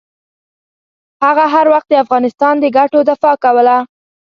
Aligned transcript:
هغه 1.23 1.45
هر 1.53 1.65
وخت 1.73 1.87
د 1.89 1.93
افغانستان 2.03 2.55
د 2.59 2.65
ګټو 2.77 2.99
دفاع 3.09 3.35
کوله. 3.43 3.77